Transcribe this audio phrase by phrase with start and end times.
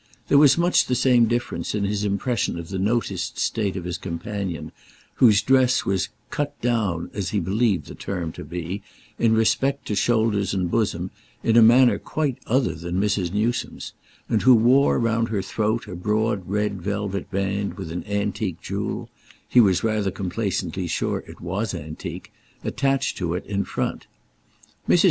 [0.29, 3.99] There was much the same difference in his impression of the noticed state of his
[3.99, 4.71] companion,
[5.17, 8.81] whose dress was "cut down," as he believed the term to be,
[9.19, 11.11] in respect to shoulders and bosom,
[11.43, 13.31] in a manner quite other than Mrs.
[13.31, 13.93] Newsome's,
[14.27, 19.59] and who wore round her throat a broad red velvet band with an antique jewel—he
[19.59, 24.07] was rather complacently sure it was antique—attached to it in front.
[24.89, 24.99] Mrs.